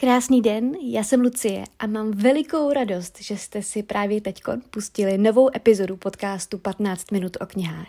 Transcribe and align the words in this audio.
Krásný 0.00 0.42
den, 0.42 0.74
já 0.82 1.04
jsem 1.04 1.20
Lucie 1.20 1.64
a 1.78 1.86
mám 1.86 2.10
velikou 2.10 2.72
radost, 2.72 3.20
že 3.20 3.36
jste 3.36 3.62
si 3.62 3.82
právě 3.82 4.20
teď 4.20 4.42
pustili 4.70 5.18
novou 5.18 5.56
epizodu 5.56 5.96
podcastu 5.96 6.58
15 6.58 7.10
minut 7.12 7.36
o 7.40 7.46
knihách. 7.46 7.88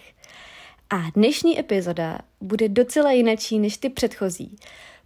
A 0.90 0.98
dnešní 1.16 1.60
epizoda 1.60 2.20
bude 2.42 2.70
docela 2.70 3.12
jinačí 3.12 3.60
než 3.60 3.78
ty 3.78 3.90
předchozí, 3.90 4.56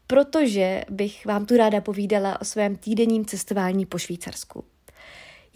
protože 0.07 0.83
bych 0.89 1.26
vám 1.26 1.46
tu 1.46 1.57
ráda 1.57 1.81
povídala 1.81 2.41
o 2.41 2.46
svém 2.46 2.76
týdenním 2.76 3.26
cestování 3.26 3.85
po 3.85 3.97
Švýcarsku. 3.97 4.63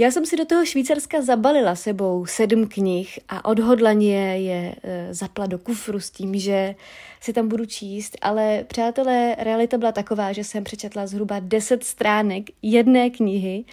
Já 0.02 0.12
jsem 0.12 0.26
si 0.26 0.38
do 0.38 0.46
toho 0.46 0.66
Švýcarska 0.66 1.22
zabalila 1.22 1.76
sebou 1.76 2.26
sedm 2.26 2.68
knih 2.68 3.20
a 3.30 3.46
odhodlaně 3.46 4.38
je 4.38 4.76
e, 4.84 5.14
zapla 5.14 5.46
do 5.46 5.58
kufru 5.58 6.00
s 6.00 6.10
tím, 6.10 6.40
že 6.40 6.76
si 7.22 7.34
tam 7.34 7.48
budu 7.48 7.66
číst, 7.66 8.18
ale 8.22 8.64
přátelé, 8.68 9.36
realita 9.40 9.78
byla 9.78 9.92
taková, 9.92 10.32
že 10.32 10.44
jsem 10.44 10.64
přečetla 10.64 11.08
zhruba 11.08 11.40
deset 11.40 11.84
stránek 11.84 12.44
jedné 12.62 13.10
knihy 13.10 13.66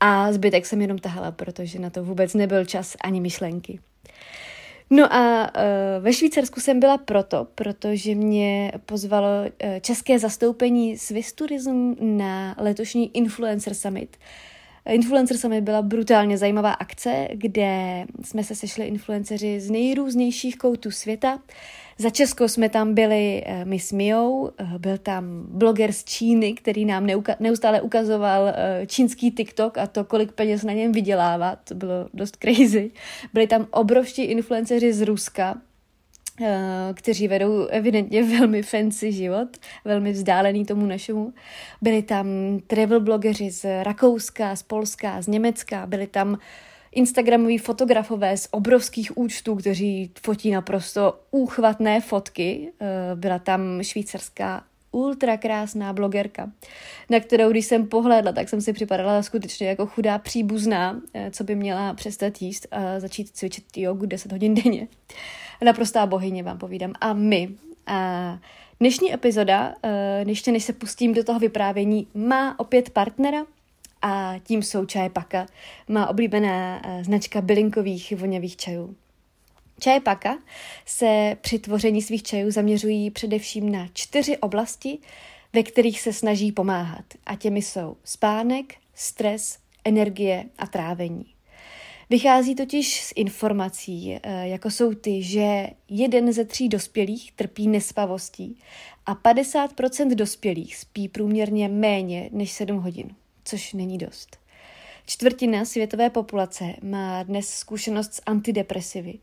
a 0.00 0.32
zbytek 0.32 0.66
jsem 0.66 0.80
jenom 0.80 0.98
tahala, 0.98 1.30
protože 1.30 1.78
na 1.78 1.90
to 1.90 2.04
vůbec 2.04 2.34
nebyl 2.34 2.64
čas 2.64 2.96
ani 3.04 3.20
myšlenky. 3.20 3.80
No 4.90 5.14
a 5.14 5.50
uh, 5.56 6.04
ve 6.04 6.12
Švýcarsku 6.12 6.60
jsem 6.60 6.80
byla 6.80 6.98
proto, 6.98 7.46
protože 7.54 8.14
mě 8.14 8.72
pozvalo 8.86 9.28
uh, 9.42 9.48
české 9.80 10.18
zastoupení 10.18 10.98
Swiss 10.98 11.32
Tourism 11.32 11.94
na 12.00 12.54
letošní 12.58 13.16
Influencer 13.16 13.74
Summit, 13.74 14.16
Influencer 14.88 15.36
Summit 15.36 15.64
byla 15.64 15.82
brutálně 15.82 16.38
zajímavá 16.38 16.72
akce, 16.72 17.28
kde 17.32 18.04
jsme 18.22 18.44
se 18.44 18.54
sešli 18.54 18.84
influenceři 18.84 19.60
z 19.60 19.70
nejrůznějších 19.70 20.58
koutů 20.58 20.90
světa. 20.90 21.38
Za 21.98 22.10
Česko 22.10 22.48
jsme 22.48 22.68
tam 22.68 22.94
byli 22.94 23.44
uh, 23.46 23.64
my 23.64 23.78
s 23.78 23.92
Mijou, 23.92 24.40
uh, 24.40 24.50
byl 24.78 24.98
tam 24.98 25.44
bloger 25.48 25.92
z 25.92 26.04
Číny, 26.04 26.52
který 26.52 26.84
nám 26.84 27.06
neustále 27.40 27.80
ukazoval 27.80 28.42
uh, 28.42 28.50
čínský 28.86 29.30
TikTok 29.30 29.78
a 29.78 29.86
to, 29.86 30.04
kolik 30.04 30.32
peněz 30.32 30.62
na 30.62 30.72
něm 30.72 30.92
vydělává, 30.92 31.56
to 31.56 31.74
bylo 31.74 32.08
dost 32.14 32.36
crazy. 32.36 32.90
Byli 33.32 33.46
tam 33.46 33.66
obrovští 33.70 34.22
influenceři 34.22 34.92
z 34.92 35.02
Ruska, 35.02 35.54
Eh, 35.54 35.71
kteří 36.94 37.28
vedou 37.28 37.66
evidentně 37.66 38.22
velmi 38.22 38.62
fancy 38.62 39.12
život, 39.12 39.48
velmi 39.84 40.12
vzdálený 40.12 40.64
tomu 40.64 40.86
našemu. 40.86 41.32
Byli 41.82 42.02
tam 42.02 42.26
travel 42.66 43.00
blogeři 43.00 43.50
z 43.50 43.82
Rakouska, 43.82 44.56
z 44.56 44.62
Polska, 44.62 45.22
z 45.22 45.26
Německa, 45.26 45.86
byli 45.86 46.06
tam 46.06 46.38
Instagramoví 46.92 47.58
fotografové 47.58 48.36
z 48.36 48.48
obrovských 48.50 49.18
účtů, 49.18 49.56
kteří 49.56 50.10
fotí 50.22 50.50
naprosto 50.50 51.20
úchvatné 51.30 52.00
fotky. 52.00 52.72
Eh, 52.80 52.86
byla 53.16 53.38
tam 53.38 53.82
švýcarská 53.82 54.64
ultra 54.92 55.36
krásná 55.36 55.92
blogerka, 55.92 56.50
na 57.10 57.20
kterou, 57.20 57.50
když 57.50 57.66
jsem 57.66 57.86
pohlédla, 57.86 58.32
tak 58.32 58.48
jsem 58.48 58.60
si 58.60 58.72
připadala 58.72 59.22
skutečně 59.22 59.68
jako 59.68 59.86
chudá 59.86 60.18
příbuzná, 60.18 61.00
eh, 61.14 61.30
co 61.30 61.44
by 61.44 61.54
měla 61.54 61.94
přestat 61.94 62.42
jíst 62.42 62.66
a 62.70 63.00
začít 63.00 63.28
cvičit 63.28 63.64
jogu 63.76 64.06
10 64.06 64.32
hodin 64.32 64.54
denně. 64.54 64.88
Naprostá 65.64 66.06
bohyně 66.06 66.42
vám 66.42 66.58
povídám. 66.58 66.92
A 67.00 67.12
my. 67.12 67.48
A 67.86 68.38
dnešní 68.80 69.14
epizoda, 69.14 69.74
eh, 69.82 70.24
ještě 70.26 70.52
než 70.52 70.64
se 70.64 70.72
pustím 70.72 71.14
do 71.14 71.24
toho 71.24 71.38
vyprávění, 71.38 72.06
má 72.14 72.60
opět 72.60 72.90
partnera, 72.90 73.44
a 74.02 74.34
tím 74.44 74.62
jsou 74.62 74.86
čaje 74.86 75.10
Paka, 75.10 75.46
má 75.88 76.08
oblíbená 76.08 76.82
eh, 76.84 77.04
značka 77.04 77.40
bylinkových 77.40 78.12
voňavých 78.16 78.56
čajů. 78.56 78.96
Čaje 79.82 80.00
Paka 80.00 80.38
se 80.86 81.36
při 81.40 81.58
tvoření 81.58 82.02
svých 82.02 82.22
čajů 82.22 82.50
zaměřují 82.50 83.10
především 83.10 83.72
na 83.72 83.88
čtyři 83.92 84.38
oblasti, 84.38 84.98
ve 85.52 85.62
kterých 85.62 86.00
se 86.00 86.12
snaží 86.12 86.52
pomáhat. 86.52 87.04
A 87.26 87.36
těmi 87.36 87.62
jsou 87.62 87.96
spánek, 88.04 88.74
stres, 88.94 89.58
energie 89.84 90.44
a 90.58 90.66
trávení. 90.66 91.26
Vychází 92.10 92.54
totiž 92.54 93.00
z 93.00 93.12
informací, 93.16 94.18
eh, 94.22 94.48
jako 94.48 94.70
jsou 94.70 94.94
ty, 94.94 95.22
že 95.22 95.66
jeden 95.88 96.32
ze 96.32 96.44
tří 96.44 96.68
dospělých 96.68 97.32
trpí 97.32 97.68
nespavostí 97.68 98.58
a 99.06 99.14
50% 99.14 100.14
dospělých 100.14 100.76
spí 100.76 101.08
průměrně 101.08 101.68
méně 101.68 102.28
než 102.32 102.52
7 102.52 102.76
hodin, 102.76 103.14
což 103.44 103.72
není 103.72 103.98
dost. 103.98 104.42
Čtvrtina 105.06 105.64
světové 105.64 106.10
populace 106.10 106.64
má 106.82 107.22
dnes 107.22 107.48
zkušenost 107.48 108.14
s 108.14 108.22
antidepresivy 108.26 109.18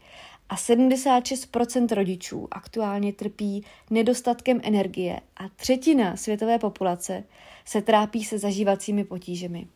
a 0.49 0.55
76% 0.55 1.95
rodičů 1.95 2.47
aktuálně 2.51 3.13
trpí 3.13 3.65
nedostatkem 3.89 4.61
energie 4.63 5.19
a 5.37 5.49
třetina 5.55 6.17
světové 6.17 6.59
populace 6.59 7.23
se 7.65 7.81
trápí 7.81 8.23
se 8.23 8.39
zažívacími 8.39 9.03
potížemi. 9.03 9.67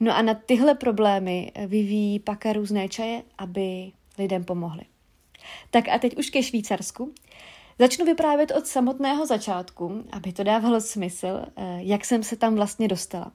No 0.00 0.16
a 0.16 0.22
na 0.22 0.34
tyhle 0.34 0.74
problémy 0.74 1.52
vyvíjí 1.66 2.18
Paka 2.18 2.52
různé 2.52 2.88
čaje, 2.88 3.22
aby 3.38 3.92
lidem 4.18 4.44
pomohly. 4.44 4.82
Tak 5.70 5.88
a 5.88 5.98
teď 5.98 6.18
už 6.18 6.30
ke 6.30 6.42
Švýcarsku. 6.42 7.14
Začnu 7.78 8.04
vyprávět 8.04 8.50
od 8.50 8.66
samotného 8.66 9.26
začátku, 9.26 10.04
aby 10.12 10.32
to 10.32 10.42
dávalo 10.42 10.80
smysl, 10.80 11.42
eh, 11.56 11.78
jak 11.82 12.04
jsem 12.04 12.22
se 12.22 12.36
tam 12.36 12.54
vlastně 12.54 12.88
dostala. 12.88 13.32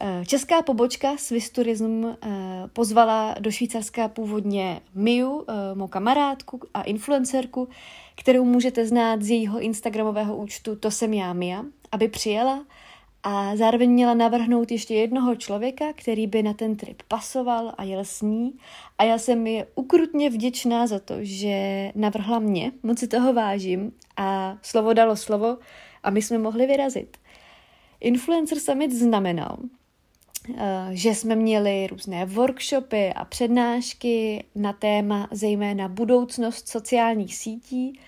Eh, 0.00 0.24
česká 0.26 0.62
pobočka 0.62 1.16
Swiss 1.16 1.50
Tourism 1.50 2.04
eh, 2.04 2.28
pozvala 2.72 3.34
do 3.40 3.50
Švýcarska 3.50 4.08
původně 4.08 4.80
Miu, 4.94 5.46
mou 5.74 5.88
kamarádku 5.88 6.60
a 6.74 6.82
influencerku, 6.82 7.68
kterou 8.14 8.44
můžete 8.44 8.86
znát 8.86 9.22
z 9.22 9.30
jejího 9.30 9.60
instagramového 9.60 10.36
účtu 10.36 10.76
To 10.76 10.90
jsem 10.90 11.14
já 11.14 11.32
Mia, 11.32 11.64
aby 11.92 12.08
přijela 12.08 12.64
a 13.26 13.56
zároveň 13.56 13.90
měla 13.90 14.14
navrhnout 14.14 14.70
ještě 14.70 14.94
jednoho 14.94 15.36
člověka, 15.36 15.92
který 15.92 16.26
by 16.26 16.42
na 16.42 16.54
ten 16.54 16.76
trip 16.76 17.02
pasoval 17.08 17.72
a 17.78 17.82
jel 17.82 18.00
s 18.04 18.22
ní. 18.22 18.52
A 18.98 19.04
já 19.04 19.18
jsem 19.18 19.46
je 19.46 19.66
ukrutně 19.74 20.30
vděčná 20.30 20.86
za 20.86 20.98
to, 20.98 21.14
že 21.20 21.92
navrhla 21.94 22.38
mě, 22.38 22.72
moc 22.82 22.98
si 22.98 23.08
toho 23.08 23.32
vážím 23.32 23.92
a 24.16 24.58
slovo 24.62 24.92
dalo 24.92 25.16
slovo 25.16 25.58
a 26.02 26.10
my 26.10 26.22
jsme 26.22 26.38
mohli 26.38 26.66
vyrazit. 26.66 27.16
Influencer 28.00 28.58
Summit 28.58 28.92
znamenal, 28.92 29.58
eh, 29.62 29.83
že 30.90 31.14
jsme 31.14 31.36
měli 31.36 31.86
různé 31.86 32.26
workshopy 32.26 33.12
a 33.12 33.24
přednášky 33.24 34.44
na 34.54 34.72
téma 34.72 35.28
zejména 35.30 35.88
budoucnost 35.88 36.68
sociálních 36.68 37.36
sítí 37.36 38.00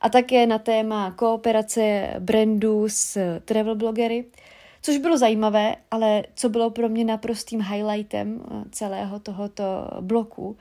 a 0.00 0.08
také 0.08 0.46
na 0.46 0.58
téma 0.58 1.10
kooperace 1.10 2.14
brandů 2.18 2.88
s 2.88 3.38
travel 3.44 3.76
blogery– 3.76 4.24
což 4.82 4.98
bylo 4.98 5.18
zajímavé, 5.18 5.76
ale 5.90 6.24
co 6.34 6.48
bylo 6.48 6.70
pro 6.70 6.88
mě 6.88 7.04
naprostým 7.04 7.62
highlightem 7.62 8.40
eh, 8.44 8.64
celého 8.70 9.20
tohoto 9.20 9.64
bloku, 10.00 10.56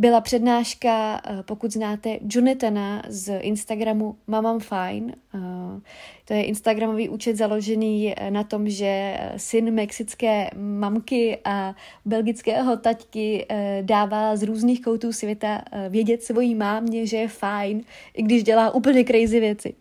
byla 0.00 0.20
přednáška, 0.20 1.20
eh, 1.24 1.42
pokud 1.42 1.72
znáte 1.72 2.18
Jonathana 2.28 3.02
z 3.08 3.38
Instagramu 3.40 4.16
Mamam 4.26 4.60
Fine. 4.60 5.14
Eh, 5.34 5.80
to 6.24 6.34
je 6.34 6.42
Instagramový 6.44 7.08
účet 7.08 7.36
založený 7.36 8.14
na 8.30 8.44
tom, 8.44 8.68
že 8.68 9.16
syn 9.36 9.74
mexické 9.74 10.50
mamky 10.56 11.38
a 11.44 11.74
belgického 12.04 12.76
taťky 12.76 13.46
dává 13.82 14.36
z 14.36 14.42
různých 14.42 14.82
koutů 14.82 15.12
světa 15.12 15.62
vědět 15.88 16.22
svojí 16.22 16.54
mámě, 16.54 17.06
že 17.06 17.16
je 17.16 17.28
fajn, 17.28 17.82
i 18.14 18.22
když 18.22 18.42
dělá 18.42 18.70
úplně 18.70 19.04
crazy 19.04 19.40
věci. 19.40 19.74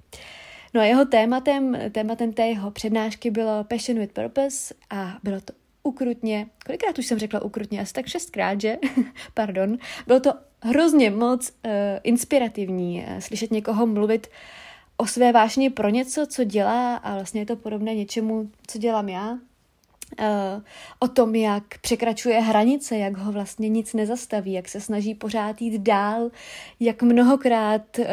No 0.74 0.82
a 0.82 0.84
jeho 0.84 1.06
tématem, 1.06 1.78
tématem 1.92 2.34
té 2.34 2.48
jeho 2.48 2.72
přednášky 2.72 3.32
bylo 3.32 3.64
Passion 3.64 4.00
with 4.00 4.14
Purpose 4.14 4.74
a 4.90 5.18
bylo 5.24 5.42
to 5.42 5.59
ukrutně, 5.84 6.48
kolikrát 6.66 7.00
už 7.00 7.06
jsem 7.06 7.20
řekla 7.20 7.42
ukrutně, 7.42 7.82
asi 7.82 7.94
tak 7.94 8.08
šestkrát, 8.08 8.62
že? 8.62 8.78
Pardon. 9.34 9.78
Bylo 10.08 10.20
to 10.20 10.34
hrozně 10.62 11.10
moc 11.10 11.50
uh, 11.50 11.72
inspirativní 12.04 13.06
uh, 13.08 13.20
slyšet 13.20 13.52
někoho 13.52 13.88
mluvit 13.88 14.28
o 14.98 15.08
své 15.08 15.32
vášni 15.32 15.70
pro 15.70 15.90
něco, 15.90 16.28
co 16.28 16.44
dělá 16.44 16.96
a 16.96 17.14
vlastně 17.14 17.42
je 17.42 17.46
to 17.46 17.56
podobné 17.56 17.96
něčemu, 17.96 18.52
co 18.68 18.78
dělám 18.78 19.10
já, 19.10 19.38
o 21.00 21.08
tom, 21.08 21.36
jak 21.36 21.64
překračuje 21.82 22.42
hranice, 22.42 22.98
jak 22.98 23.18
ho 23.18 23.32
vlastně 23.32 23.70
nic 23.70 23.94
nezastaví, 23.94 24.54
jak 24.54 24.70
se 24.70 24.82
snaží 24.82 25.16
pořád 25.16 25.62
jít 25.62 25.82
dál, 25.82 26.30
jak 26.80 27.04
mnohokrát 27.04 28.00
uh, 28.00 28.06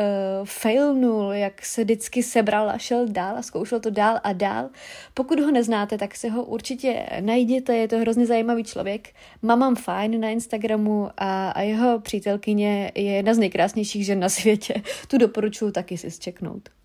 failnul, 0.44 1.32
jak 1.32 1.66
se 1.66 1.84
vždycky 1.84 2.22
sebral 2.22 2.70
a 2.70 2.78
šel 2.78 3.06
dál 3.08 3.36
a 3.36 3.42
zkoušel 3.42 3.80
to 3.80 3.90
dál 3.90 4.20
a 4.24 4.32
dál. 4.32 4.68
Pokud 5.14 5.40
ho 5.40 5.50
neznáte, 5.50 5.98
tak 5.98 6.16
si 6.16 6.28
ho 6.28 6.44
určitě 6.44 7.06
najděte, 7.20 7.76
je 7.76 7.88
to 7.88 7.98
hrozně 7.98 8.26
zajímavý 8.26 8.64
člověk. 8.64 9.08
Mamam 9.42 9.76
Fine 9.76 10.18
na 10.18 10.28
Instagramu 10.28 11.08
a, 11.16 11.50
a 11.50 11.60
jeho 11.60 12.00
přítelkyně 12.00 12.92
je 12.94 13.12
jedna 13.12 13.34
z 13.34 13.38
nejkrásnějších 13.38 14.06
žen 14.06 14.20
na 14.20 14.28
světě. 14.28 14.74
Tu 15.08 15.18
doporučuji 15.18 15.72
taky 15.72 15.98
si 15.98 16.10
zčeknout. 16.10 16.75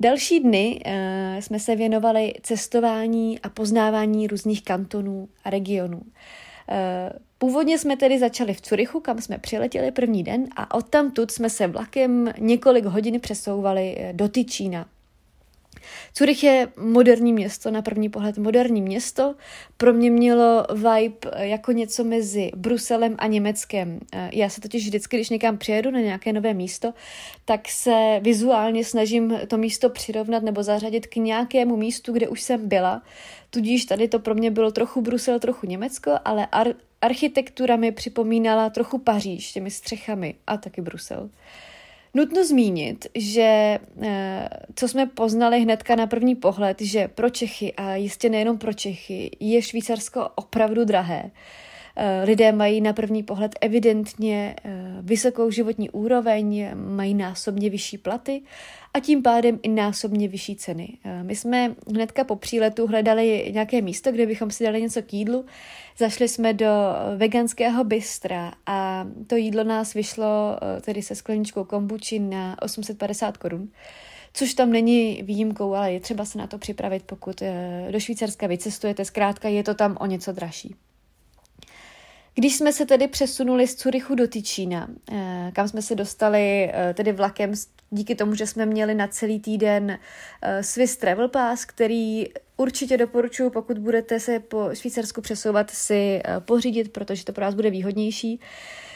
Další 0.00 0.40
dny 0.40 0.80
uh, 0.86 0.92
jsme 1.40 1.60
se 1.60 1.76
věnovali 1.76 2.34
cestování 2.42 3.40
a 3.40 3.48
poznávání 3.48 4.26
různých 4.26 4.64
kantonů 4.64 5.28
a 5.44 5.50
regionů. 5.50 5.98
Uh, 5.98 6.04
původně 7.38 7.78
jsme 7.78 7.96
tedy 7.96 8.18
začali 8.18 8.54
v 8.54 8.60
Curychu, 8.60 9.00
kam 9.00 9.20
jsme 9.20 9.38
přiletěli 9.38 9.90
první 9.90 10.22
den 10.22 10.46
a 10.56 10.74
odtamtud 10.74 11.30
jsme 11.30 11.50
se 11.50 11.66
vlakem 11.66 12.32
několik 12.38 12.84
hodin 12.84 13.20
přesouvali 13.20 13.96
eh, 13.98 14.12
do 14.12 14.28
Tyčína. 14.28 14.86
Zurich 16.18 16.44
je 16.44 16.68
moderní 16.76 17.32
město, 17.32 17.70
na 17.70 17.82
první 17.82 18.08
pohled 18.08 18.38
moderní 18.38 18.82
město. 18.82 19.34
Pro 19.76 19.92
mě 19.92 20.10
mělo 20.10 20.66
vibe 20.74 21.16
jako 21.38 21.72
něco 21.72 22.04
mezi 22.04 22.50
Bruselem 22.56 23.14
a 23.18 23.26
Německem. 23.26 24.00
Já 24.32 24.48
se 24.48 24.60
totiž 24.60 24.84
vždycky, 24.84 25.16
když 25.16 25.30
někam 25.30 25.58
přijedu 25.58 25.90
na 25.90 26.00
nějaké 26.00 26.32
nové 26.32 26.54
místo, 26.54 26.92
tak 27.44 27.68
se 27.68 28.20
vizuálně 28.22 28.84
snažím 28.84 29.38
to 29.48 29.58
místo 29.58 29.90
přirovnat 29.90 30.42
nebo 30.42 30.62
zařadit 30.62 31.06
k 31.06 31.16
nějakému 31.16 31.76
místu, 31.76 32.12
kde 32.12 32.28
už 32.28 32.42
jsem 32.42 32.68
byla. 32.68 33.02
Tudíž 33.50 33.84
tady 33.84 34.08
to 34.08 34.18
pro 34.18 34.34
mě 34.34 34.50
bylo 34.50 34.70
trochu 34.72 35.00
Brusel, 35.00 35.38
trochu 35.40 35.66
Německo, 35.66 36.18
ale 36.24 36.46
ar- 36.46 36.74
architektura 37.00 37.76
mi 37.76 37.92
připomínala 37.92 38.70
trochu 38.70 38.98
Paříž 38.98 39.52
těmi 39.52 39.70
střechami 39.70 40.34
a 40.46 40.56
taky 40.56 40.80
Brusel. 40.80 41.30
Nutno 42.16 42.44
zmínit, 42.44 43.06
že 43.14 43.78
eh, 44.02 44.48
co 44.74 44.88
jsme 44.88 45.06
poznali 45.06 45.60
hnedka 45.60 45.96
na 45.96 46.06
první 46.06 46.34
pohled, 46.34 46.80
že 46.80 47.08
pro 47.08 47.30
Čechy 47.30 47.72
a 47.72 47.94
jistě 47.94 48.28
nejenom 48.28 48.58
pro 48.58 48.72
Čechy 48.72 49.30
je 49.40 49.62
Švýcarsko 49.62 50.28
opravdu 50.34 50.84
drahé. 50.84 51.30
Eh, 51.98 52.24
lidé 52.24 52.52
mají 52.52 52.80
na 52.80 52.92
první 52.92 53.22
pohled 53.22 53.54
evidentně 53.60 54.56
eh, 54.64 54.70
vysokou 55.02 55.50
životní 55.50 55.90
úroveň, 55.90 56.70
mají 56.74 57.14
násobně 57.14 57.70
vyšší 57.70 57.98
platy 57.98 58.42
a 58.94 59.00
tím 59.00 59.22
pádem 59.22 59.58
i 59.62 59.68
násobně 59.68 60.28
vyšší 60.28 60.56
ceny. 60.56 60.88
My 61.22 61.36
jsme 61.36 61.74
hnedka 61.88 62.24
po 62.24 62.36
příletu 62.36 62.86
hledali 62.86 63.50
nějaké 63.54 63.82
místo, 63.82 64.12
kde 64.12 64.26
bychom 64.26 64.50
si 64.50 64.64
dali 64.64 64.82
něco 64.82 65.02
k 65.02 65.12
jídlu. 65.14 65.44
Zašli 65.98 66.28
jsme 66.28 66.54
do 66.54 66.66
veganského 67.16 67.84
bystra 67.84 68.52
a 68.66 69.06
to 69.26 69.36
jídlo 69.36 69.64
nás 69.64 69.94
vyšlo 69.94 70.58
tedy 70.80 71.02
se 71.02 71.14
skleničkou 71.14 71.64
kombuči 71.64 72.18
na 72.18 72.62
850 72.62 73.36
korun 73.36 73.68
což 74.32 74.54
tam 74.54 74.72
není 74.72 75.22
výjimkou, 75.22 75.74
ale 75.74 75.92
je 75.92 76.00
třeba 76.00 76.24
se 76.24 76.38
na 76.38 76.46
to 76.46 76.58
připravit, 76.58 77.02
pokud 77.06 77.42
do 77.90 78.00
Švýcarska 78.00 78.46
vycestujete. 78.46 79.04
Zkrátka 79.04 79.48
je 79.48 79.62
to 79.62 79.74
tam 79.74 79.96
o 80.00 80.06
něco 80.06 80.32
dražší. 80.32 80.74
Když 82.38 82.56
jsme 82.56 82.72
se 82.72 82.86
tedy 82.86 83.08
přesunuli 83.08 83.66
z 83.66 83.74
Curychu 83.74 84.14
do 84.14 84.28
Tyčína, 84.28 84.88
eh, 85.12 85.50
kam 85.54 85.68
jsme 85.68 85.82
se 85.82 85.94
dostali 85.94 86.70
eh, 86.72 86.94
tedy 86.94 87.12
vlakem 87.12 87.52
díky 87.90 88.14
tomu, 88.14 88.34
že 88.34 88.46
jsme 88.46 88.66
měli 88.66 88.94
na 88.94 89.08
celý 89.08 89.40
týden 89.40 89.98
eh, 90.42 90.62
Swiss 90.62 90.96
Travel 90.96 91.28
Pass, 91.28 91.64
který 91.64 92.24
určitě 92.56 92.96
doporučuji, 92.96 93.50
pokud 93.50 93.78
budete 93.78 94.20
se 94.20 94.40
po 94.40 94.68
Švýcarsku 94.72 95.20
přesouvat, 95.20 95.70
si 95.70 96.22
pořídit, 96.38 96.92
protože 96.92 97.24
to 97.24 97.32
pro 97.32 97.44
vás 97.44 97.54
bude 97.54 97.70
výhodnější. 97.70 98.40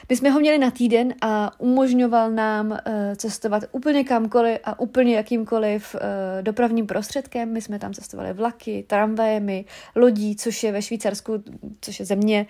My 0.09 0.17
jsme 0.17 0.31
ho 0.31 0.41
měli 0.41 0.59
na 0.59 0.71
týden 0.71 1.15
a 1.21 1.61
umožňoval 1.61 2.31
nám 2.31 2.79
cestovat 3.17 3.65
úplně 3.73 4.05
kamkoliv 4.05 4.59
a 4.65 4.81
úplně 4.81 5.17
jakýmkoliv 5.17 5.97
dopravním 6.41 6.87
prostředkem. 6.87 7.53
My 7.53 7.63
jsme 7.63 7.79
tam 7.79 7.95
cestovali 7.95 8.33
vlaky, 8.33 8.85
tramvajemi, 8.87 9.65
lodí, 9.97 10.37
což 10.37 10.63
je 10.63 10.73
ve 10.73 10.83
Švýcarsku, 10.83 11.43
což 11.81 12.01
je 12.01 12.07
země 12.07 12.47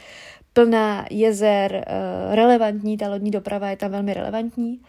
plná 0.53 1.07
jezer, 1.11 1.75
eh, 1.75 2.35
relevantní, 2.35 2.97
ta 2.99 3.09
lodní 3.09 3.31
doprava 3.31 3.71
je 3.71 3.77
tam 3.77 3.91
velmi 3.91 4.15
relevantní. 4.15 4.81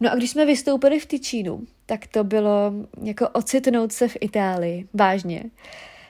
No 0.00 0.12
a 0.12 0.14
když 0.14 0.30
jsme 0.30 0.46
vystoupili 0.46 1.00
v 1.00 1.06
Tyčínu, 1.06 1.60
tak 1.86 2.06
to 2.06 2.24
bylo 2.24 2.72
jako 3.02 3.28
ocitnout 3.28 3.92
se 3.92 4.08
v 4.08 4.16
Itálii, 4.20 4.86
vážně. 4.94 5.44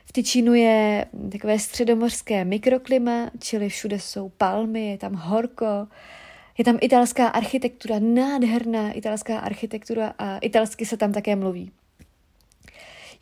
V 0.06 0.12
Tyčínu 0.12 0.54
je 0.54 1.06
takové 1.32 1.58
středomořské 1.58 2.44
mikroklima, 2.44 3.30
čili 3.38 3.68
všude 3.68 4.00
jsou 4.00 4.28
palmy, 4.28 4.90
je 4.90 4.98
tam 4.98 5.14
horko, 5.14 5.86
je 6.58 6.64
tam 6.64 6.78
italská 6.80 7.28
architektura, 7.28 7.96
nádherná 7.98 8.92
italská 8.92 9.38
architektura 9.38 10.14
a 10.18 10.38
italsky 10.38 10.86
se 10.86 10.96
tam 10.96 11.12
také 11.12 11.36
mluví. 11.36 11.70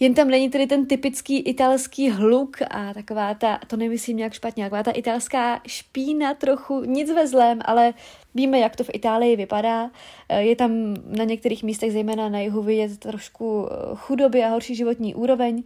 Jen 0.00 0.14
tam 0.14 0.28
není 0.28 0.50
tedy 0.50 0.66
ten 0.66 0.86
typický 0.86 1.40
italský 1.40 2.10
hluk 2.10 2.56
a 2.70 2.94
taková 2.94 3.34
ta, 3.34 3.58
to 3.66 3.76
nemyslím 3.76 4.16
nějak 4.16 4.32
špatně, 4.32 4.64
taková 4.64 4.82
ta 4.82 4.90
italská 4.90 5.60
špína 5.66 6.34
trochu, 6.34 6.84
nic 6.84 7.10
ve 7.10 7.26
zlém, 7.26 7.58
ale 7.64 7.94
víme, 8.34 8.58
jak 8.58 8.76
to 8.76 8.84
v 8.84 8.90
Itálii 8.92 9.36
vypadá. 9.36 9.90
Eh, 10.28 10.42
je 10.42 10.56
tam 10.56 10.94
na 11.06 11.24
některých 11.24 11.62
místech, 11.62 11.92
zejména 11.92 12.28
na 12.28 12.40
jihu, 12.40 12.62
vidět 12.62 12.98
trošku 12.98 13.68
eh, 13.70 13.76
chudoby 13.94 14.44
a 14.44 14.48
horší 14.48 14.74
životní 14.74 15.14
úroveň. 15.14 15.62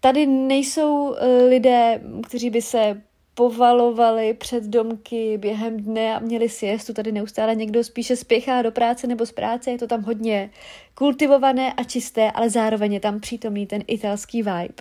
Tady 0.00 0.26
nejsou 0.26 1.14
eh, 1.14 1.44
lidé, 1.44 2.00
kteří 2.22 2.50
by 2.50 2.62
se 2.62 3.02
povalovali 3.34 4.34
před 4.34 4.64
domky 4.64 5.38
během 5.38 5.76
dne 5.76 6.14
a 6.14 6.18
měli 6.18 6.48
siestu. 6.48 6.94
Tady 6.94 7.12
neustále 7.12 7.54
někdo 7.54 7.84
spíše 7.84 8.16
spěchá 8.16 8.62
do 8.62 8.72
práce 8.72 9.06
nebo 9.06 9.26
z 9.26 9.32
práce. 9.32 9.70
Je 9.70 9.78
to 9.78 9.86
tam 9.86 10.02
hodně 10.02 10.50
kultivované 10.94 11.72
a 11.72 11.84
čisté, 11.84 12.30
ale 12.30 12.50
zároveň 12.50 12.92
je 12.92 13.00
tam 13.00 13.20
přítomný 13.20 13.66
ten 13.66 13.82
italský 13.86 14.42
vibe. 14.42 14.74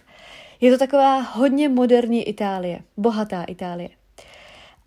Je 0.61 0.71
to 0.71 0.77
taková 0.77 1.19
hodně 1.19 1.69
moderní 1.69 2.23
Itálie, 2.23 2.79
bohatá 2.97 3.43
Itálie. 3.43 3.89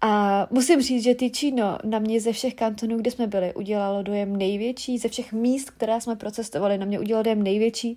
A 0.01 0.47
musím 0.51 0.83
říct, 0.83 1.03
že 1.03 1.15
Ticino 1.15 1.79
na 1.85 1.99
mě 1.99 2.21
ze 2.21 2.33
všech 2.33 2.55
kantonů, 2.55 2.97
kde 2.97 3.11
jsme 3.11 3.27
byli, 3.27 3.55
udělalo 3.55 4.03
dojem 4.03 4.37
největší, 4.37 4.99
ze 4.99 5.09
všech 5.09 5.33
míst, 5.33 5.71
která 5.71 6.01
jsme 6.01 6.17
procestovali, 6.17 6.79
na 6.79 6.87
mě 6.87 7.01
udělalo 7.01 7.23
dojem 7.23 7.43
největší 7.43 7.97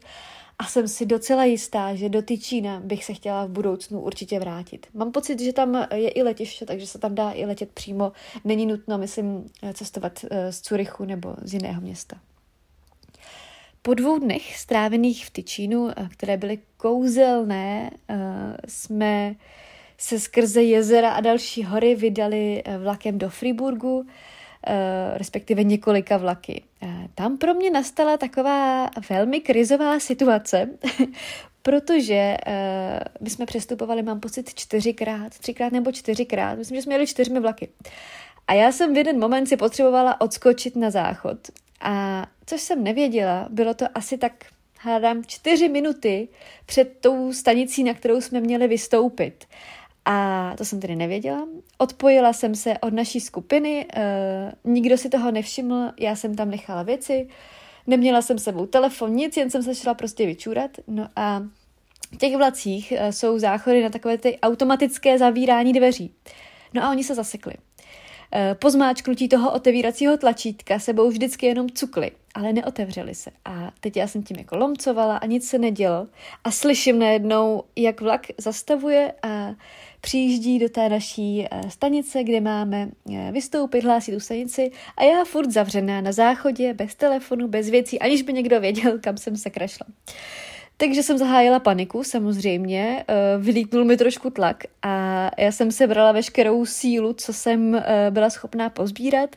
a 0.60 0.66
jsem 0.66 0.88
si 0.88 1.06
docela 1.06 1.46
jistá, 1.46 1.96
že 1.96 2.10
do 2.10 2.22
Tyčína 2.22 2.80
bych 2.80 3.06
se 3.06 3.14
chtěla 3.14 3.46
v 3.46 3.50
budoucnu 3.50 4.02
určitě 4.02 4.40
vrátit. 4.40 4.88
Mám 4.94 5.12
pocit, 5.12 5.40
že 5.40 5.54
tam 5.54 5.88
je 5.94 6.10
i 6.10 6.24
letiště, 6.24 6.66
takže 6.66 6.88
se 6.88 7.00
tam 7.00 7.16
dá 7.16 7.32
i 7.32 7.46
letět 7.46 7.72
přímo. 7.72 8.12
Není 8.46 8.66
nutno, 8.66 8.98
myslím, 8.98 9.46
cestovat 9.74 10.26
eh, 10.32 10.52
z 10.52 10.62
Curychu 10.62 11.06
nebo 11.06 11.36
z 11.42 11.54
jiného 11.54 11.82
města. 11.82 12.18
Po 13.82 13.94
dvou 13.94 14.20
dnech 14.20 14.58
strávených 14.58 15.26
v 15.26 15.30
Tyčínu, 15.30 15.90
eh, 15.90 16.10
které 16.12 16.38
byly 16.38 16.60
kouzelné, 16.78 17.92
eh, 18.10 18.18
jsme 18.68 19.36
se 19.98 20.20
skrze 20.20 20.64
jezera 20.64 21.12
a 21.12 21.22
další 21.22 21.64
hory 21.64 21.96
vydali 21.96 22.64
vlakem 22.78 23.18
do 23.18 23.30
Friburgu, 23.30 24.06
respektive 25.14 25.64
několika 25.64 26.18
vlaky. 26.18 26.64
Eh, 26.84 27.08
tam 27.16 27.38
pro 27.38 27.54
mě 27.54 27.70
nastala 27.70 28.18
taková 28.18 28.90
velmi 29.10 29.40
krizová 29.40 30.00
situace, 30.00 30.70
protože 31.62 32.38
uh, 32.48 32.54
my 33.22 33.30
jsme 33.30 33.46
přestupovali, 33.46 34.04
mám 34.04 34.20
pocit, 34.20 34.54
čtyřikrát, 34.54 35.40
třikrát 35.40 35.72
nebo 35.72 35.92
čtyřikrát. 35.92 36.58
Myslím, 36.58 36.76
že 36.76 36.82
jsme 36.82 36.94
jeli 36.94 37.08
čtyřmi 37.08 37.40
vlaky. 37.40 37.70
A 38.48 38.54
já 38.54 38.72
jsem 38.72 38.94
v 38.94 38.98
jeden 38.98 39.20
moment 39.20 39.46
si 39.46 39.58
potřebovala 39.58 40.22
odskočit 40.22 40.76
na 40.76 40.90
záchod. 40.90 41.38
A 41.82 42.26
což 42.46 42.62
jsem 42.62 42.84
nevěděla, 42.84 43.48
bylo 43.50 43.74
to 43.74 43.86
asi 43.96 44.18
tak, 44.18 44.34
hádám, 44.80 45.24
čtyři 45.26 45.70
minuty 45.70 46.28
před 46.66 46.98
tou 47.00 47.34
stanicí, 47.34 47.84
na 47.84 47.94
kterou 47.94 48.22
jsme 48.22 48.40
měli 48.40 48.68
vystoupit. 48.68 49.46
A 50.12 50.54
to 50.58 50.66
jsem 50.66 50.80
tedy 50.80 50.96
nevěděla. 50.96 51.48
Odpojila 51.78 52.34
jsem 52.34 52.56
se 52.56 52.78
od 52.78 52.94
naší 52.94 53.20
skupiny, 53.20 53.88
uh, 53.96 54.74
nikdo 54.74 54.98
si 54.98 55.10
toho 55.10 55.32
nevšiml, 55.32 55.92
já 56.00 56.16
jsem 56.16 56.36
tam 56.36 56.50
nechala 56.50 56.84
věci, 56.84 57.28
neměla 57.88 58.22
jsem 58.22 58.40
sebou 58.40 58.66
telefon, 58.66 59.14
nic, 59.14 59.38
jen 59.38 59.50
jsem 59.50 59.64
se 59.64 59.76
šla 59.76 59.94
prostě 59.94 60.26
vyčůrat. 60.26 60.72
No 60.88 61.10
a 61.16 61.44
v 62.12 62.18
těch 62.18 62.38
vlacích 62.38 62.94
uh, 62.96 63.10
jsou 63.10 63.40
záchody 63.40 63.84
na 63.84 63.90
takové 63.90 64.18
ty 64.18 64.40
automatické 64.40 65.18
zavírání 65.18 65.74
dveří. 65.74 66.14
No 66.74 66.84
a 66.84 66.90
oni 66.90 67.04
se 67.04 67.16
zasekli. 67.16 67.54
Uh, 68.36 68.54
po 68.60 68.70
zmáčknutí 68.70 69.30
toho 69.30 69.54
otevíracího 69.54 70.18
tlačítka 70.18 70.80
sebou 70.80 71.10
vždycky 71.10 71.46
jenom 71.46 71.70
cukli, 71.70 72.12
ale 72.34 72.54
neotevřeli 72.54 73.16
se. 73.16 73.32
A 73.46 73.72
teď 73.80 73.98
já 73.98 74.08
jsem 74.08 74.24
tím 74.24 74.38
jako 74.38 74.58
lomcovala 74.58 75.18
a 75.18 75.26
nic 75.26 75.50
se 75.50 75.58
nedělo. 75.58 76.08
A 76.44 76.52
slyším 76.52 77.00
najednou, 77.00 77.64
jak 77.76 78.02
vlak 78.02 78.28
zastavuje 78.38 79.14
a 79.24 79.56
přijíždí 80.02 80.60
do 80.60 80.70
té 80.70 80.90
naší 80.90 81.46
eh, 81.52 81.70
stanice, 81.70 82.24
kde 82.24 82.42
máme 82.42 82.90
eh, 83.14 83.32
vystoupit, 83.32 83.84
hlásit 83.84 84.12
tu 84.12 84.20
stanici 84.20 84.72
a 84.98 85.04
já 85.04 85.26
furt 85.26 85.52
zavřená 85.52 86.02
na 86.02 86.12
záchodě, 86.12 86.74
bez 86.74 86.96
telefonu, 86.96 87.48
bez 87.48 87.70
věcí, 87.70 88.00
aniž 88.00 88.22
by 88.22 88.34
někdo 88.34 88.60
věděl, 88.60 89.00
kam 89.00 89.18
jsem 89.18 89.38
se 89.38 89.50
krašla. 89.50 89.86
Takže 90.82 91.04
jsem 91.04 91.18
zahájila 91.18 91.60
paniku, 91.60 92.04
samozřejmě, 92.04 93.06
eh, 93.08 93.14
vylítnul 93.38 93.86
mi 93.86 93.98
trošku 93.98 94.30
tlak 94.30 94.64
a 94.82 95.30
já 95.38 95.52
jsem 95.52 95.72
se 95.72 95.88
brala 95.88 96.12
veškerou 96.12 96.66
sílu, 96.66 97.14
co 97.14 97.34
jsem 97.34 97.82
byla 98.10 98.30
schopná 98.30 98.70
pozbírat. 98.70 99.36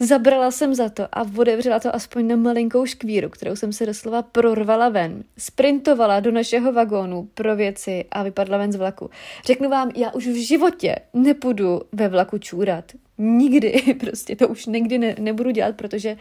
Zabrala 0.00 0.50
jsem 0.50 0.74
za 0.74 0.88
to 0.88 1.08
a 1.12 1.26
otevřela 1.38 1.80
to 1.80 1.94
aspoň 1.94 2.28
na 2.28 2.36
malinkou 2.36 2.86
škvíru, 2.86 3.28
kterou 3.28 3.56
jsem 3.56 3.72
se 3.72 3.86
doslova 3.86 4.22
prorvala 4.22 4.88
ven. 4.88 5.24
Sprintovala 5.38 6.20
do 6.20 6.32
našeho 6.32 6.72
vagónu 6.72 7.28
pro 7.34 7.56
věci 7.56 8.04
a 8.10 8.22
vypadla 8.22 8.58
ven 8.58 8.72
z 8.72 8.76
vlaku. 8.76 9.10
Řeknu 9.44 9.68
vám, 9.68 9.90
já 9.96 10.10
už 10.10 10.26
v 10.26 10.46
životě 10.46 10.96
nepůjdu 11.14 11.80
ve 11.92 12.08
vlaku 12.08 12.38
čůrat. 12.38 12.84
Nikdy, 13.18 13.94
prostě 14.00 14.36
to 14.36 14.48
už 14.48 14.66
nikdy 14.66 14.98
ne, 14.98 15.14
nebudu 15.18 15.50
dělat, 15.50 15.76
protože 15.76 16.16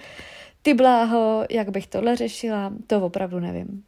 ty 0.61 0.73
bláho, 0.73 1.45
jak 1.49 1.69
bych 1.69 1.87
tohle 1.87 2.15
řešila, 2.15 2.73
to 2.87 3.01
opravdu 3.01 3.39
nevím. 3.39 3.83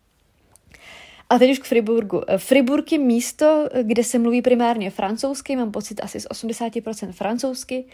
A 1.29 1.39
teď 1.39 1.51
už 1.51 1.59
k 1.59 1.63
Friburgu. 1.63 2.21
Friburg 2.37 2.91
je 2.91 2.97
místo, 2.97 3.69
kde 3.81 4.03
se 4.03 4.19
mluví 4.19 4.41
primárně 4.41 4.89
francouzsky, 4.89 5.55
mám 5.55 5.71
pocit 5.71 5.99
asi 6.03 6.19
z 6.19 6.27
80% 6.27 7.11
francouzsky, 7.11 7.85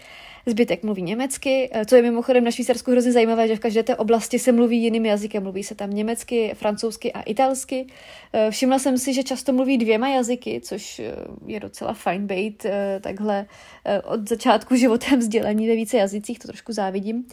zbytek 0.45 0.83
mluví 0.83 1.01
německy, 1.01 1.69
co 1.85 1.95
je 1.95 2.01
mimochodem 2.01 2.43
na 2.43 2.51
Švýcarsku 2.51 2.91
hrozně 2.91 3.11
zajímavé, 3.11 3.47
že 3.47 3.55
v 3.55 3.59
každé 3.59 3.83
té 3.83 3.95
oblasti 3.95 4.39
se 4.39 4.51
mluví 4.51 4.83
jiným 4.83 5.05
jazykem, 5.05 5.43
mluví 5.43 5.63
se 5.63 5.75
tam 5.75 5.89
německy, 5.89 6.51
francouzsky 6.53 7.13
a 7.13 7.21
italsky. 7.21 7.87
Všimla 8.49 8.79
jsem 8.79 8.97
si, 8.97 9.13
že 9.13 9.23
často 9.23 9.53
mluví 9.53 9.77
dvěma 9.77 10.07
jazyky, 10.07 10.61
což 10.63 11.01
je 11.45 11.59
docela 11.59 11.93
fajn 11.93 12.27
být 12.27 12.65
takhle 13.01 13.45
od 14.05 14.29
začátku 14.29 14.75
životem 14.75 15.19
vzdělení 15.19 15.67
ve 15.67 15.75
více 15.75 15.97
jazycích, 15.97 16.39
to 16.39 16.47
trošku 16.47 16.73
závidím. 16.73 17.25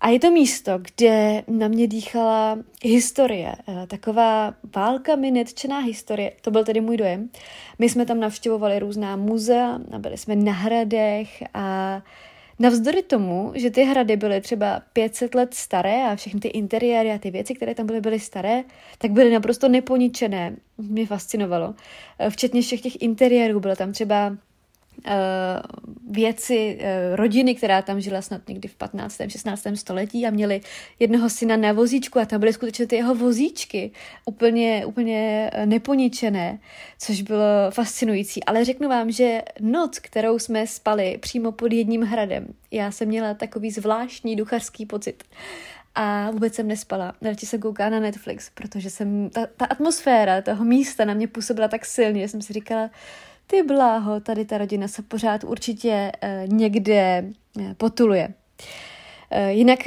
A 0.00 0.08
je 0.08 0.20
to 0.20 0.30
místo, 0.30 0.78
kde 0.78 1.42
na 1.48 1.68
mě 1.68 1.86
dýchala 1.86 2.58
historie, 2.82 3.54
eh, 3.68 3.86
taková 3.86 4.54
válka 4.76 5.16
mi 5.16 5.30
netčená 5.30 5.78
historie, 5.78 6.32
to 6.40 6.50
byl 6.50 6.64
tedy 6.64 6.80
můj 6.80 6.96
dojem. 6.96 7.30
My 7.78 7.88
jsme 7.88 8.06
tam 8.06 8.20
navštěvovali 8.20 8.78
různá 8.78 9.16
muzea, 9.16 9.78
byli 9.98 10.16
jsme 10.16 10.36
na 10.36 10.52
hradech 10.52 11.42
a 11.54 12.02
Navzdory 12.60 13.02
tomu, 13.02 13.52
že 13.54 13.70
ty 13.70 13.84
hrady 13.84 14.16
byly 14.16 14.40
třeba 14.40 14.82
500 14.92 15.34
let 15.34 15.54
staré 15.54 16.04
a 16.04 16.16
všechny 16.16 16.40
ty 16.40 16.48
interiéry 16.48 17.12
a 17.12 17.18
ty 17.18 17.30
věci, 17.30 17.54
které 17.54 17.74
tam 17.74 17.86
byly, 17.86 18.00
byly 18.00 18.20
staré, 18.20 18.64
tak 18.98 19.10
byly 19.10 19.30
naprosto 19.30 19.68
neponičené. 19.68 20.56
Mě 20.78 21.06
fascinovalo. 21.06 21.74
Eh, 22.18 22.30
včetně 22.30 22.62
všech 22.62 22.80
těch 22.80 23.02
interiérů. 23.02 23.60
Bylo 23.60 23.76
tam 23.76 23.92
třeba 23.92 24.36
věci 26.10 26.78
eh, 26.80 27.16
rodiny, 27.16 27.54
která 27.54 27.82
tam 27.82 28.00
žila 28.00 28.22
snad 28.22 28.48
někdy 28.48 28.68
v 28.68 28.74
15. 28.74 29.20
16. 29.28 29.66
století 29.74 30.26
a 30.26 30.30
měli 30.30 30.60
jednoho 30.98 31.30
syna 31.30 31.56
na 31.56 31.72
vozíčku 31.72 32.18
a 32.18 32.24
tam 32.24 32.40
byly 32.40 32.52
skutečně 32.52 32.86
ty 32.86 32.96
jeho 32.96 33.14
vozíčky 33.14 33.90
úplně, 34.24 34.86
úplně 34.86 35.50
eh, 35.52 35.66
neponičené, 35.66 36.58
což 36.98 37.22
bylo 37.22 37.44
fascinující. 37.70 38.44
Ale 38.44 38.64
řeknu 38.64 38.88
vám, 38.88 39.10
že 39.10 39.42
noc, 39.60 39.98
kterou 39.98 40.38
jsme 40.38 40.66
spali 40.66 41.18
přímo 41.20 41.52
pod 41.52 41.72
jedním 41.72 42.02
hradem, 42.02 42.46
já 42.70 42.90
jsem 42.90 43.08
měla 43.08 43.34
takový 43.34 43.70
zvláštní 43.70 44.36
duchařský 44.36 44.86
pocit 44.86 45.24
a 45.94 46.30
vůbec 46.30 46.54
jsem 46.54 46.68
nespala. 46.68 47.12
Radši 47.22 47.46
jsem 47.46 47.60
koukala 47.60 47.90
na 47.90 48.00
Netflix, 48.00 48.50
protože 48.54 48.90
jsem, 48.90 49.30
ta, 49.30 49.46
ta 49.56 49.64
atmosféra 49.64 50.42
toho 50.42 50.64
místa 50.64 51.04
na 51.04 51.14
mě 51.14 51.28
působila 51.28 51.68
tak 51.68 51.84
silně, 51.84 52.20
že 52.20 52.28
jsem 52.28 52.42
si 52.42 52.52
říkala, 52.52 52.90
ty 53.50 53.62
bláho, 53.62 54.20
tady 54.20 54.44
ta 54.44 54.58
rodina 54.58 54.88
se 54.88 55.02
pořád 55.02 55.44
určitě 55.44 56.12
uh, 56.22 56.54
někde 56.54 57.24
uh, 57.56 57.72
potuluje. 57.72 58.28
Uh, 58.28 59.48
jinak 59.48 59.78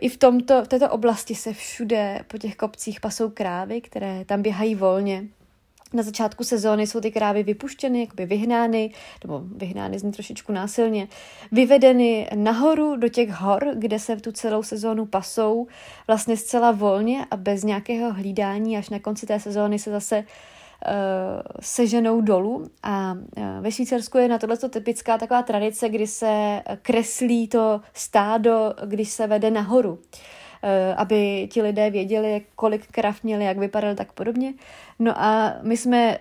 i 0.00 0.08
v, 0.08 0.16
tomto, 0.16 0.64
v 0.64 0.68
této 0.68 0.90
oblasti 0.90 1.34
se 1.34 1.52
všude 1.52 2.20
po 2.26 2.38
těch 2.38 2.56
kopcích 2.56 3.00
pasou 3.00 3.30
krávy, 3.30 3.80
které 3.80 4.24
tam 4.24 4.42
běhají 4.42 4.74
volně. 4.74 5.24
Na 5.92 6.02
začátku 6.02 6.44
sezóny 6.44 6.86
jsou 6.86 7.00
ty 7.00 7.10
krávy 7.10 7.42
vypuštěny, 7.42 8.00
jakoby 8.00 8.26
vyhnány, 8.26 8.92
nebo 9.24 9.42
vyhnány 9.56 9.98
zní 9.98 10.12
trošičku 10.12 10.52
násilně, 10.52 11.08
vyvedeny 11.52 12.28
nahoru 12.34 12.96
do 12.96 13.08
těch 13.08 13.30
hor, 13.30 13.66
kde 13.74 13.98
se 13.98 14.16
tu 14.16 14.32
celou 14.32 14.62
sezónu 14.62 15.06
pasou, 15.06 15.66
vlastně 16.06 16.36
zcela 16.36 16.72
volně 16.72 17.26
a 17.30 17.36
bez 17.36 17.64
nějakého 17.64 18.12
hlídání, 18.12 18.76
až 18.76 18.88
na 18.88 18.98
konci 18.98 19.26
té 19.26 19.40
sezóny 19.40 19.78
se 19.78 19.90
zase 19.90 20.24
Eh, 20.24 20.24
seženou 21.60 22.20
dolů 22.20 22.66
a 22.82 23.14
eh, 23.36 23.60
ve 23.60 23.72
Švýcarsku 23.72 24.18
je 24.18 24.28
na 24.28 24.38
tohle 24.38 24.56
typická 24.56 25.18
taková 25.18 25.42
tradice, 25.42 25.88
kdy 25.88 26.06
se 26.06 26.62
kreslí 26.82 27.48
to 27.48 27.80
stádo, 27.94 28.74
když 28.86 29.08
se 29.08 29.26
vede 29.26 29.50
nahoru. 29.50 29.98
Eh, 29.98 30.37
aby 30.96 31.48
ti 31.52 31.62
lidé 31.62 31.90
věděli, 31.90 32.42
kolik 32.56 32.86
krav 32.86 33.22
měli, 33.22 33.44
jak 33.44 33.58
vypadal, 33.58 33.94
tak 33.94 34.12
podobně. 34.12 34.54
No 34.98 35.22
a 35.22 35.56
my 35.62 35.76
jsme 35.76 36.14
eh, 36.14 36.18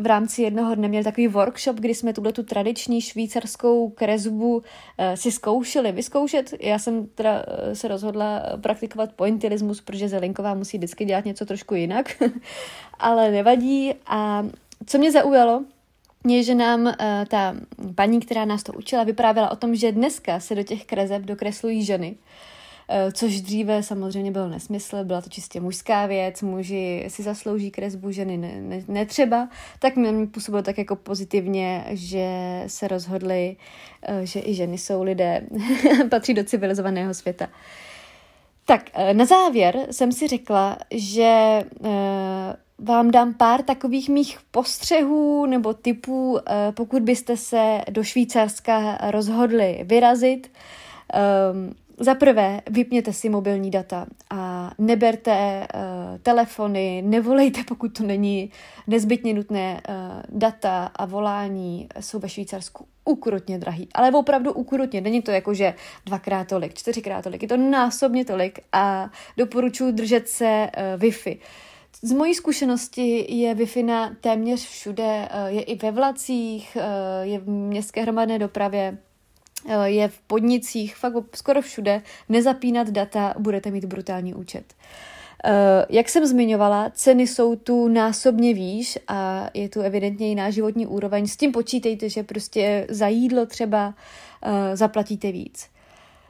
v 0.00 0.06
rámci 0.06 0.42
jednoho 0.42 0.74
dne 0.74 0.88
měli 0.88 1.04
takový 1.04 1.28
workshop, 1.28 1.76
kdy 1.76 1.94
jsme 1.94 2.12
tuhle 2.12 2.32
tu 2.32 2.42
tradiční 2.42 3.00
švýcarskou 3.00 3.88
kresbu 3.88 4.62
eh, 4.98 5.16
si 5.16 5.32
zkoušeli 5.32 5.92
vyzkoušet. 5.92 6.54
Já 6.60 6.78
jsem 6.78 7.06
teda 7.06 7.44
se 7.72 7.88
rozhodla 7.88 8.42
praktikovat 8.60 9.12
pointillismus, 9.12 9.80
protože 9.80 10.08
Zelinková 10.08 10.54
musí 10.54 10.78
vždycky 10.78 11.04
dělat 11.04 11.24
něco 11.24 11.46
trošku 11.46 11.74
jinak, 11.74 12.22
ale 12.98 13.30
nevadí. 13.30 13.94
A 14.06 14.46
co 14.86 14.98
mě 14.98 15.12
zaujalo, 15.12 15.64
je, 16.26 16.42
že 16.42 16.54
nám 16.54 16.86
uh, 16.86 16.92
ta 17.28 17.54
paní, 17.94 18.20
která 18.20 18.44
nás 18.44 18.62
to 18.62 18.72
učila, 18.72 19.04
vyprávěla 19.04 19.50
o 19.50 19.56
tom, 19.56 19.74
že 19.74 19.92
dneska 19.92 20.40
se 20.40 20.54
do 20.54 20.62
těch 20.62 20.84
kreseb 20.84 21.22
dokreslují 21.22 21.84
ženy. 21.84 22.10
Uh, 22.10 22.16
Eh, 22.16 22.55
což 23.12 23.40
dříve 23.40 23.82
samozřejmě 23.82 24.30
byl 24.30 24.48
nesmysl, 24.48 25.04
byla 25.04 25.20
to 25.20 25.30
čistě 25.30 25.60
mužská 25.60 26.06
věc, 26.06 26.42
muži 26.42 27.04
si 27.08 27.22
zaslouží 27.22 27.70
kresbu, 27.70 28.10
ženy 28.10 28.36
ne, 28.36 28.60
ne, 28.60 28.82
netřeba, 28.88 29.48
tak 29.78 29.96
mě 29.96 30.26
působilo 30.26 30.62
tak 30.62 30.78
jako 30.78 30.96
pozitivně, 30.96 31.84
že 31.90 32.28
se 32.66 32.88
rozhodli, 32.88 33.56
eh, 34.02 34.26
že 34.26 34.40
i 34.40 34.54
ženy 34.54 34.78
jsou 34.78 35.02
lidé, 35.02 35.46
patří 36.10 36.34
do 36.34 36.44
civilizovaného 36.44 37.14
světa. 37.14 37.48
Tak 38.64 38.90
eh, 38.94 39.14
na 39.14 39.24
závěr 39.24 39.86
jsem 39.90 40.12
si 40.12 40.26
řekla, 40.26 40.78
že 40.90 41.64
vám 42.78 43.10
dám 43.10 43.34
pár 43.34 43.62
takových 43.62 44.08
mých 44.08 44.38
postřehů 44.50 45.46
nebo 45.46 45.74
typů, 45.74 46.38
pokud 46.74 47.02
byste 47.02 47.36
se 47.36 47.80
do 47.90 48.04
Švýcarska 48.04 48.98
rozhodli 49.10 49.80
vyrazit. 49.84 50.50
Ehm, 51.12 51.74
za 51.98 52.14
prvé, 52.14 52.60
vypněte 52.70 53.12
si 53.12 53.28
mobilní 53.28 53.70
data 53.70 54.06
a 54.30 54.70
neberte 54.78 55.66
uh, 55.74 56.18
telefony, 56.22 57.02
nevolejte, 57.06 57.60
pokud 57.68 57.88
to 57.88 58.02
není 58.02 58.50
nezbytně 58.86 59.34
nutné. 59.34 59.80
Uh, 59.88 59.94
data 60.28 60.90
a 60.96 61.06
volání 61.06 61.88
jsou 62.00 62.18
ve 62.18 62.28
Švýcarsku 62.28 62.86
ukrutně 63.04 63.58
drahý, 63.58 63.88
ale 63.94 64.10
opravdu 64.10 64.52
ukrutně. 64.52 65.00
Není 65.00 65.22
to 65.22 65.30
jako, 65.30 65.54
že 65.54 65.74
dvakrát 66.06 66.48
tolik, 66.48 66.74
čtyřikrát 66.74 67.22
tolik, 67.22 67.42
je 67.42 67.48
to 67.48 67.56
násobně 67.56 68.24
tolik 68.24 68.58
a 68.72 69.10
doporučuji 69.36 69.92
držet 69.92 70.28
se 70.28 70.70
uh, 70.76 71.02
Wi-Fi. 71.02 71.38
Z 72.02 72.12
mojí 72.12 72.34
zkušenosti 72.34 73.36
je 73.36 73.54
Wi-Fi 73.54 73.84
na 73.84 74.16
téměř 74.20 74.68
všude, 74.68 75.28
je 75.46 75.62
i 75.62 75.74
ve 75.74 75.90
vlacích, 75.90 76.76
je 77.22 77.38
v 77.38 77.48
městské 77.48 78.02
hromadné 78.02 78.38
dopravě, 78.38 78.98
je 79.84 80.08
v 80.08 80.20
podnicích, 80.20 80.96
fakt 80.96 81.14
skoro 81.34 81.62
všude, 81.62 82.02
nezapínat 82.28 82.90
data, 82.90 83.34
budete 83.38 83.70
mít 83.70 83.84
brutální 83.84 84.34
účet. 84.34 84.74
Eh, 85.44 85.86
jak 85.88 86.08
jsem 86.08 86.26
zmiňovala, 86.26 86.90
ceny 86.90 87.26
jsou 87.26 87.56
tu 87.56 87.88
násobně 87.88 88.54
výš 88.54 88.98
a 89.08 89.50
je 89.54 89.68
tu 89.68 89.80
evidentně 89.80 90.28
jiná 90.28 90.50
životní 90.50 90.86
úroveň. 90.86 91.26
S 91.26 91.36
tím 91.36 91.52
počítejte, 91.52 92.08
že 92.08 92.22
prostě 92.22 92.86
za 92.90 93.08
jídlo 93.08 93.46
třeba 93.46 93.94
eh, 94.42 94.76
zaplatíte 94.76 95.32
víc. 95.32 95.68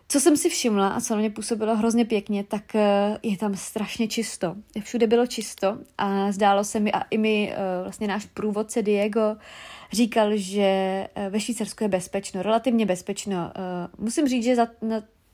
Co 0.08 0.20
jsem 0.20 0.36
si 0.36 0.48
všimla 0.48 0.88
a 0.88 1.00
co 1.00 1.14
na 1.14 1.20
mě 1.20 1.30
působilo 1.30 1.76
hrozně 1.76 2.04
pěkně, 2.04 2.44
tak 2.44 2.74
je 3.22 3.36
tam 3.38 3.56
strašně 3.56 4.08
čisto. 4.08 4.54
Všude 4.82 5.06
bylo 5.06 5.26
čisto 5.26 5.78
a 5.98 6.32
zdálo 6.32 6.64
se 6.64 6.80
mi, 6.80 6.92
a 6.92 7.00
i 7.10 7.18
mi 7.18 7.54
vlastně 7.82 8.08
náš 8.08 8.26
průvodce 8.26 8.82
Diego 8.82 9.36
říkal, 9.92 10.30
že 10.34 10.62
eh, 11.14 11.30
ve 11.30 11.40
Švýcarsku 11.40 11.84
je 11.84 11.88
bezpečno, 11.88 12.42
relativně 12.42 12.86
bezpečno. 12.86 13.52
Eh, 13.54 13.88
musím 13.98 14.28
říct, 14.28 14.44
že 14.44 14.56
za 14.56 14.68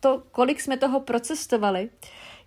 to, 0.00 0.22
kolik 0.32 0.60
jsme 0.60 0.76
toho 0.76 1.00
procestovali, 1.00 1.90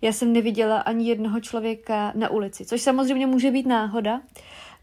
já 0.02 0.12
jsem 0.12 0.32
neviděla 0.32 0.78
ani 0.80 1.08
jednoho 1.08 1.40
člověka 1.40 2.12
na 2.14 2.30
ulici, 2.30 2.64
což 2.64 2.82
samozřejmě 2.82 3.26
může 3.26 3.50
být 3.50 3.66
náhoda. 3.66 4.20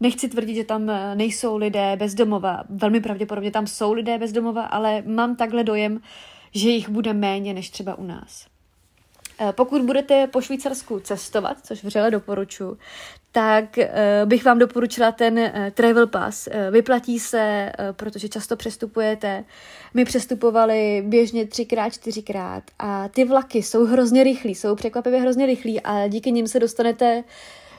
Nechci 0.00 0.28
tvrdit, 0.28 0.54
že 0.54 0.64
tam 0.64 0.90
eh, 0.90 1.14
nejsou 1.14 1.56
lidé 1.56 1.96
bezdomova. 1.96 2.64
Velmi 2.68 3.00
pravděpodobně 3.00 3.50
tam 3.50 3.66
jsou 3.66 3.92
lidé 3.92 4.18
bezdomova, 4.18 4.64
ale 4.64 5.02
mám 5.06 5.36
takhle 5.36 5.64
dojem, 5.64 6.00
že 6.54 6.68
jich 6.68 6.88
bude 6.88 7.12
méně 7.12 7.54
než 7.54 7.70
třeba 7.70 7.94
u 7.94 8.06
nás. 8.06 8.46
Pokud 9.52 9.82
budete 9.82 10.26
po 10.26 10.40
Švýcarsku 10.40 11.00
cestovat, 11.00 11.56
což 11.62 11.84
vřele 11.84 12.10
doporučuji, 12.10 12.78
tak 13.32 13.64
uh, 13.78 13.84
bych 14.24 14.44
vám 14.44 14.58
doporučila 14.58 15.12
ten 15.12 15.38
uh, 15.38 15.50
travel 15.70 16.06
pass. 16.06 16.48
Vyplatí 16.70 17.18
se, 17.18 17.72
protože 17.92 18.28
často 18.28 18.56
přestupujete. 18.56 19.44
My 19.94 20.04
přestupovali 20.04 21.02
běžně 21.06 21.46
třikrát, 21.46 21.90
čtyřikrát 21.90 22.62
a 22.78 23.08
ty 23.08 23.24
vlaky 23.24 23.62
jsou 23.62 23.84
hrozně 23.84 24.24
rychlí, 24.24 24.54
jsou 24.54 24.74
překvapivě 24.74 25.20
hrozně 25.20 25.46
rychlí 25.46 25.80
a 25.80 26.08
díky 26.08 26.32
nim 26.32 26.48
se 26.48 26.60
dostanete 26.60 27.24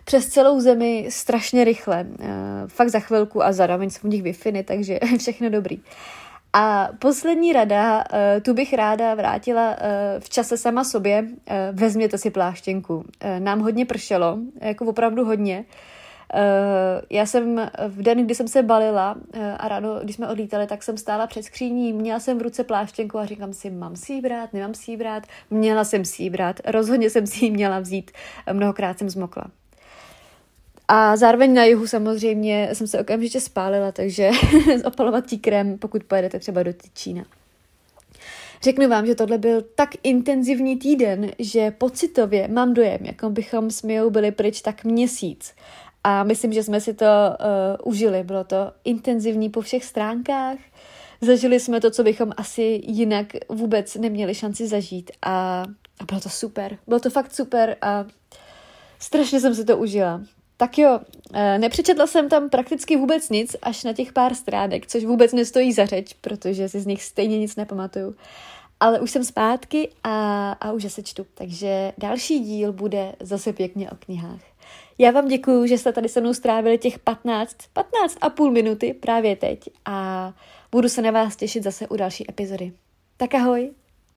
přes 0.05 0.27
celou 0.27 0.59
zemi 0.59 1.07
strašně 1.09 1.63
rychle. 1.63 2.07
Fakt 2.67 2.89
za 2.89 2.99
chvilku 2.99 3.43
a 3.43 3.51
zároveň 3.51 3.89
jsou 3.89 4.07
v 4.07 4.09
nich 4.09 4.23
wi 4.23 4.63
takže 4.63 4.99
všechno 5.19 5.49
dobrý. 5.49 5.79
A 6.57 6.89
poslední 6.99 7.53
rada, 7.53 8.03
eh, 8.13 8.41
tu 8.41 8.53
bych 8.53 8.73
ráda 8.73 9.15
vrátila 9.15 9.75
eh, 9.77 10.19
v 10.19 10.29
čase 10.29 10.57
sama 10.57 10.83
sobě. 10.83 11.27
Eh, 11.47 11.69
vezměte 11.71 12.17
si 12.17 12.29
pláštěnku. 12.29 13.05
Nám 13.39 13.59
hodně 13.59 13.85
pršelo, 13.85 14.37
jako 14.61 14.85
opravdu 14.85 15.25
hodně. 15.25 15.65
Já 17.09 17.25
jsem 17.25 17.71
v 17.87 18.01
den, 18.01 18.25
kdy 18.25 18.35
jsem 18.35 18.47
se 18.47 18.63
balila 18.63 19.15
a 19.57 19.67
ráno, 19.67 19.99
když 20.03 20.15
jsme 20.15 20.27
odlítali, 20.27 20.67
tak 20.67 20.83
jsem 20.83 20.97
stála 20.97 21.27
před 21.27 21.43
skříní, 21.43 21.93
měla 21.93 22.19
jsem 22.19 22.39
v 22.39 22.41
ruce 22.41 22.63
pláštěnku 22.63 23.17
a 23.17 23.25
říkám 23.25 23.53
si, 23.53 23.69
mám 23.69 23.95
si 23.95 24.13
ji 24.13 24.21
brát, 24.21 24.53
nemám 24.53 24.73
si 24.73 24.91
ji 24.91 24.97
brát. 24.97 25.23
Měla 25.49 25.83
jsem 25.83 26.05
si 26.05 26.23
ji 26.23 26.29
brát, 26.29 26.59
rozhodně 26.65 27.09
jsem 27.09 27.27
si 27.27 27.45
ji 27.45 27.51
měla 27.51 27.79
vzít, 27.79 28.11
mnohokrát 28.53 28.99
jsem 28.99 29.09
zmokla. 29.09 29.43
A 30.87 31.15
zároveň 31.15 31.53
na 31.53 31.63
jihu 31.63 31.87
samozřejmě 31.87 32.69
jsem 32.73 32.87
se 32.87 32.99
okamžitě 32.99 33.41
spálila, 33.41 33.91
takže 33.91 34.29
opalovací 34.85 35.39
krém, 35.39 35.77
pokud 35.77 36.03
pojedete 36.03 36.39
třeba 36.39 36.63
do 36.63 36.73
Tyčína. 36.73 37.25
Řeknu 38.61 38.89
vám, 38.89 39.05
že 39.05 39.15
tohle 39.15 39.37
byl 39.37 39.61
tak 39.75 39.89
intenzivní 40.03 40.77
týden, 40.77 41.31
že 41.39 41.71
pocitově 41.71 42.47
mám 42.47 42.73
dojem, 42.73 42.99
jako 43.01 43.29
bychom 43.29 43.71
s 43.71 43.83
Mijou 43.83 44.09
byli 44.09 44.31
pryč 44.31 44.61
tak 44.61 44.83
měsíc. 44.83 45.53
A 46.03 46.23
myslím, 46.23 46.53
že 46.53 46.63
jsme 46.63 46.81
si 46.81 46.93
to 46.93 47.05
uh, 47.05 47.91
užili. 47.93 48.23
Bylo 48.23 48.43
to 48.43 48.71
intenzivní 48.83 49.49
po 49.49 49.61
všech 49.61 49.83
stránkách. 49.83 50.57
Zažili 51.21 51.59
jsme 51.59 51.81
to, 51.81 51.91
co 51.91 52.03
bychom 52.03 52.31
asi 52.37 52.81
jinak 52.83 53.27
vůbec 53.49 53.95
neměli 53.95 54.35
šanci 54.35 54.67
zažít. 54.67 55.11
A, 55.21 55.63
a 55.99 56.03
bylo 56.07 56.21
to 56.21 56.29
super. 56.29 56.77
Bylo 56.87 56.99
to 56.99 57.09
fakt 57.09 57.35
super 57.35 57.77
a 57.81 58.05
strašně 58.99 59.39
jsem 59.39 59.55
si 59.55 59.65
to 59.65 59.77
užila. 59.77 60.21
Tak 60.57 60.77
jo, 60.77 60.99
eh, 61.33 61.59
nepřečetla 61.59 62.07
jsem 62.07 62.29
tam 62.29 62.49
prakticky 62.49 62.97
vůbec 62.97 63.29
nic, 63.29 63.55
až 63.61 63.83
na 63.83 63.93
těch 63.93 64.13
pár 64.13 64.35
stránek, 64.35 64.87
což 64.87 65.05
vůbec 65.05 65.33
nestojí 65.33 65.73
za 65.73 65.85
řeč, 65.85 66.13
protože 66.13 66.69
si 66.69 66.79
z 66.79 66.85
nich 66.85 67.03
stejně 67.03 67.39
nic 67.39 67.55
nepamatuju. 67.55 68.15
Ale 68.79 68.99
už 68.99 69.11
jsem 69.11 69.23
zpátky 69.23 69.89
a, 70.03 70.51
a 70.51 70.71
už 70.71 70.93
se 70.93 71.03
čtu, 71.03 71.25
takže 71.33 71.93
další 71.97 72.39
díl 72.39 72.73
bude 72.73 73.15
zase 73.19 73.53
pěkně 73.53 73.91
o 73.91 73.95
knihách. 73.95 74.41
Já 74.97 75.11
vám 75.11 75.27
děkuju, 75.27 75.65
že 75.65 75.77
jste 75.77 75.91
tady 75.91 76.09
se 76.09 76.21
mnou 76.21 76.33
strávili 76.33 76.77
těch 76.77 76.99
15, 76.99 77.55
15 77.73 78.17
a 78.21 78.29
půl 78.29 78.51
minuty 78.51 78.93
právě 78.93 79.35
teď 79.35 79.69
a 79.85 80.33
budu 80.71 80.89
se 80.89 81.01
na 81.01 81.11
vás 81.11 81.35
těšit 81.35 81.63
zase 81.63 81.87
u 81.87 81.95
další 81.95 82.29
epizody. 82.29 82.73
Tak 83.17 83.35
ahoj! 83.35 83.71